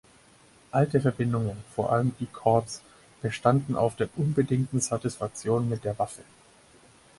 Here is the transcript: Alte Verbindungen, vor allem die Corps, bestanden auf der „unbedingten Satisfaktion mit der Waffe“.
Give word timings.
Alte 0.71 0.99
Verbindungen, 0.99 1.57
vor 1.75 1.91
allem 1.93 2.13
die 2.19 2.25
Corps, 2.25 2.65
bestanden 3.21 3.75
auf 3.75 3.95
der 3.97 4.09
„unbedingten 4.17 4.79
Satisfaktion 4.79 5.69
mit 5.69 5.83
der 5.83 5.99
Waffe“. 5.99 6.23